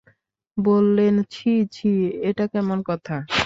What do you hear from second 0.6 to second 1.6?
বললেন, ছি,